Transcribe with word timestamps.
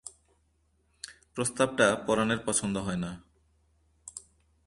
প্রস্তাবটা 1.35 1.95
পরাণের 2.07 2.39
পছন্দ 2.45 2.77
হয় 2.77 2.97
না। 2.97 3.11